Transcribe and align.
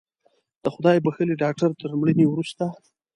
د 0.63 0.65
خدای 0.75 0.97
بښلي 1.05 1.35
ډاکتر 1.43 1.69
تر 1.81 1.89
مړینې 1.99 2.25
وروسته 2.27 2.65